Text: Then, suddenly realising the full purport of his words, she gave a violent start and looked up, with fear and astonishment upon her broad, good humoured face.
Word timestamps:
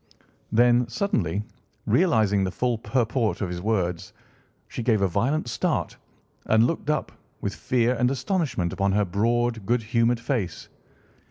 Then, 0.51 0.87
suddenly 0.87 1.43
realising 1.85 2.43
the 2.43 2.49
full 2.49 2.75
purport 2.79 3.39
of 3.39 3.49
his 3.49 3.61
words, 3.61 4.13
she 4.67 4.81
gave 4.81 4.99
a 5.03 5.07
violent 5.07 5.47
start 5.47 5.95
and 6.45 6.65
looked 6.65 6.89
up, 6.89 7.11
with 7.39 7.53
fear 7.53 7.93
and 7.93 8.09
astonishment 8.09 8.73
upon 8.73 8.93
her 8.93 9.05
broad, 9.05 9.63
good 9.67 9.83
humoured 9.83 10.19
face. 10.19 10.69